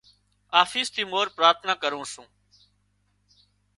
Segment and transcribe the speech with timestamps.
[0.61, 2.27] آفيس ٿِي مورِ پراٿنا ڪرُون سُون۔